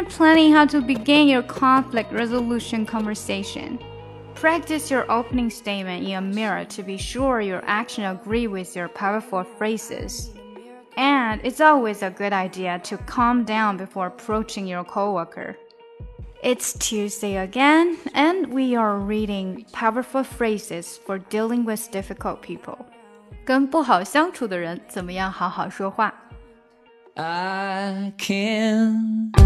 [0.00, 3.78] you're planning how to begin your conflict resolution conversation,
[4.34, 8.88] practice your opening statement in a mirror to be sure your actions agree with your
[8.88, 10.30] powerful phrases.
[10.96, 15.56] And it's always a good idea to calm down before approaching your coworker.
[16.42, 22.78] It's Tuesday again, and we are reading powerful phrases for dealing with difficult people.
[23.44, 26.14] 跟不好相处的人怎么样好好说话？
[27.16, 29.32] I can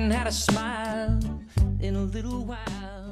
[0.00, 1.20] hadn't had a smile
[1.80, 3.09] in a little while.